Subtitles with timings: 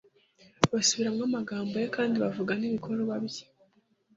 [0.73, 3.43] basubiramo amagambo ye kandi bavuga n'ibikorwa bye.